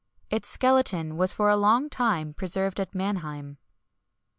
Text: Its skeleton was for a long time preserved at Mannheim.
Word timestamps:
Its 0.31 0.49
skeleton 0.49 1.15
was 1.15 1.31
for 1.31 1.47
a 1.47 1.55
long 1.55 1.87
time 1.87 2.33
preserved 2.33 2.79
at 2.79 2.95
Mannheim. 2.95 3.59